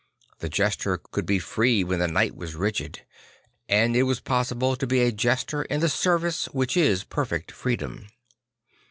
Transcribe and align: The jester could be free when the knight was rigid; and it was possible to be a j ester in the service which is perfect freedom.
The 0.39 0.49
jester 0.49 0.97
could 0.97 1.27
be 1.27 1.37
free 1.37 1.83
when 1.83 1.99
the 1.99 2.07
knight 2.07 2.35
was 2.35 2.55
rigid; 2.55 3.05
and 3.69 3.95
it 3.95 4.01
was 4.01 4.19
possible 4.19 4.75
to 4.75 4.87
be 4.87 5.01
a 5.01 5.11
j 5.11 5.29
ester 5.29 5.61
in 5.61 5.79
the 5.79 5.89
service 5.89 6.45
which 6.45 6.75
is 6.75 7.03
perfect 7.03 7.51
freedom. 7.51 8.07